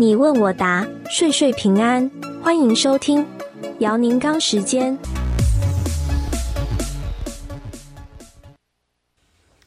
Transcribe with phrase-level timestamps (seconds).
[0.00, 2.10] 你问我答，岁岁平安。
[2.42, 3.22] 欢迎收听
[3.80, 4.96] 姚宁刚时间。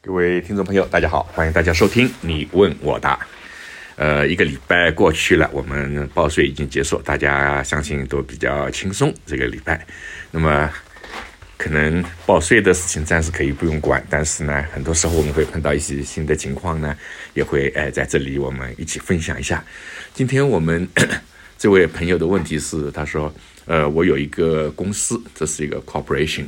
[0.02, 3.24] 各位听众朋友，大家好，欢迎大家收听你问我答。
[3.94, 9.14] 呃，一个礼拜过去了，我们报税已经结束，大家相信都比较轻松。
[9.24, 9.86] 这个礼拜，
[10.32, 10.68] 那么。
[11.56, 16.96] 可能报税的事情暂时可以不用管，但是呢，很多时候我们会碰到一些新的情况呢，
[17.32, 19.64] 也会哎在这里我们一起分享一下。
[20.12, 20.86] 今天我们
[21.56, 23.32] 这位朋友的问题是，他说，
[23.66, 26.44] 呃，我有一个公司，这是一个 corporation，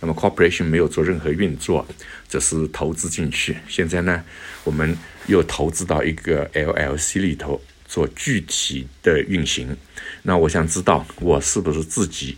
[0.00, 1.86] 那么 corporation 没有做任何运作，
[2.28, 3.56] 只是投资进去。
[3.68, 4.22] 现在呢，
[4.64, 9.74] 我们又投资到一个 LLC 里头做具体的运行。
[10.22, 12.36] 那我想知道，我是不是自己？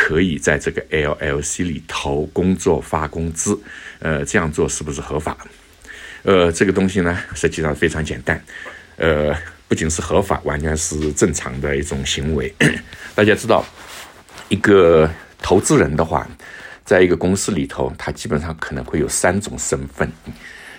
[0.00, 3.58] 可以在这个 LLC 里头工作发工资，
[3.98, 5.36] 呃，这样做是不是合法？
[6.22, 8.40] 呃，这个东西呢，实际上非常简单，
[8.96, 12.54] 呃，不仅是合法，完全是正常的一种行为。
[13.16, 13.64] 大家知道，
[14.48, 15.10] 一个
[15.42, 16.24] 投资人的话，
[16.84, 20.08] 在一个公司里头，他基本上可能会有三种身份。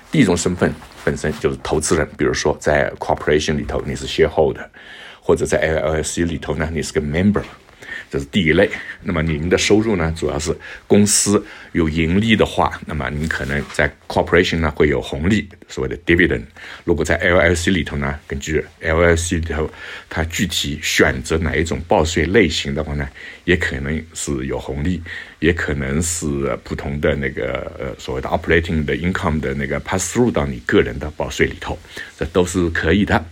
[0.09, 4.66] 第一种身份本身就是投资人，比如说在 corporation 里头你是 shareholder，
[5.19, 7.44] 或者在 LLC 里头呢，你是个 member。
[8.09, 8.69] 这是第一类。
[9.03, 10.55] 那么您的收入呢，主要是
[10.88, 11.43] 公司
[11.73, 16.43] 有盈利的话，那么您可能在 corporation 呢会有红利，所谓的 dividend。
[16.83, 19.69] 如果在 LLC 里头呢，根据 LLC 里头
[20.09, 23.07] 它具体选择哪一种报税类型的话呢，
[23.45, 25.01] 也可能是有红利，
[25.39, 26.25] 也可能是
[26.63, 31.77] 普通的那个呃所谓的 operating 的 income 的那个 pass through 到你个人的报税里头，
[32.17, 33.23] 这都是可以的。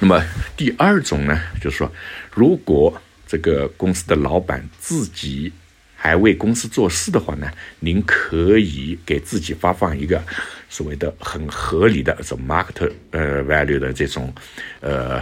[0.00, 0.20] 那么
[0.56, 1.90] 第二种呢，就是说
[2.34, 3.00] 如果
[3.32, 5.50] 这个公司的老板自己
[5.96, 10.22] 还为公司做事的话呢，您可以给自己发放一个
[10.68, 14.30] 所谓的很合理的这种 market 呃 value 的这种
[14.80, 15.18] 呃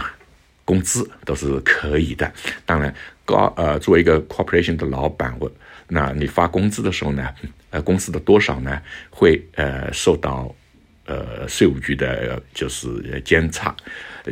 [0.65, 2.29] 工资都是可以的。
[2.65, 5.49] 当然，高呃作为一个 corporation 的老板，我
[5.87, 7.29] 那你发工资的时候呢，
[7.69, 10.53] 呃公司的多少呢会呃受到
[11.11, 13.75] 呃税务局的就是监察，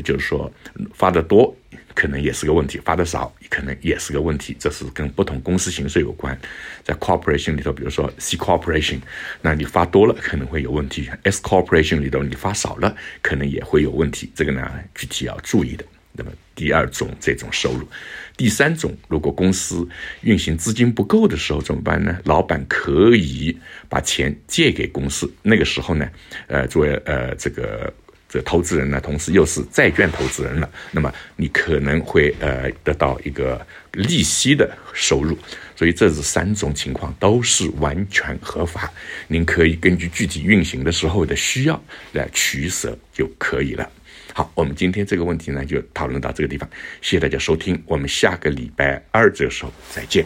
[0.03, 0.51] 就是说
[0.93, 1.55] 发的多。
[1.95, 6.39] 可能也是个问题，发的少可能也是个问题，这是跟不同公司形式有关。
[6.81, 9.01] 在 corporation 里头，比如说 C corporation，
[9.41, 14.31] 那你发多了可能会有问题；S corporation 里头你发少了，可能也会有问题。
[14.33, 15.83] 这个呢，具体要注意的。
[16.11, 17.87] 那么第二种这种收入，
[18.35, 19.87] 第三种，如果公司
[20.21, 22.19] 运行资金不够的时候怎么办呢？
[22.25, 26.09] 老板可以把钱借给公司，那个时候呢，
[26.47, 27.93] 呃，作为呃这个。
[28.31, 33.59] 这投资人呢，同时又是债券投资人了，那么你可能会呃得到一个
[33.93, 35.35] 利息的收入，
[35.75, 38.87] 所以这是三种情况都是完全合法，
[39.27, 43.91] 您可以根据具体运行的时候的需要来取舍就可以了。
[44.33, 46.69] 好，我们今天这个问题呢就讨论到这个地方，
[47.01, 50.25] 谢谢大家收听，我们下个礼拜二这个时候再见。